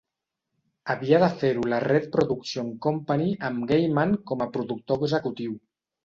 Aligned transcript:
Havia 0.91 1.17
de 1.23 1.27
fer-ho 1.41 1.65
la 1.73 1.81
Red 1.83 2.07
Production 2.15 2.71
Company 2.85 3.27
amb 3.49 3.67
Gaiman 3.73 4.15
com 4.31 4.41
a 4.47 4.49
productor 4.57 5.05
executiu. 5.09 5.53